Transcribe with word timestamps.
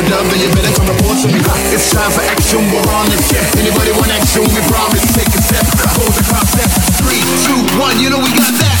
a 0.00 0.08
dub, 0.08 0.26
then 0.26 0.40
you 0.40 0.48
better 0.54 0.72
come 0.74 0.88
report 0.88 1.18
to 1.20 1.28
me. 1.28 1.40
It's 1.74 1.90
time 1.92 2.10
for 2.10 2.22
action, 2.22 2.60
we're 2.72 2.88
on 2.94 3.08
this 3.10 3.28
ship. 3.28 3.44
Anybody 3.58 3.92
want 3.92 4.10
action? 4.10 4.42
We 4.42 4.60
promise. 4.68 5.04
Take 5.14 5.28
a 5.28 5.42
step, 5.42 5.66
hold 5.96 6.12
the 6.16 6.24
concept. 6.24 6.72
Three, 7.04 7.20
two, 7.44 7.60
one, 7.78 8.00
you 8.00 8.10
know 8.10 8.18
we 8.18 8.30
got 8.32 8.54
that. 8.60 8.80